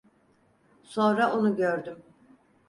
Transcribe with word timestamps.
Sonra 0.83 1.33
onu 1.33 1.55
gördüm. 1.55 2.03